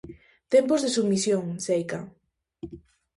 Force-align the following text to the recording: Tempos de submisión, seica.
Tempos 0.53 0.79
de 0.81 0.93
submisión, 0.95 1.43
seica. 1.65 1.99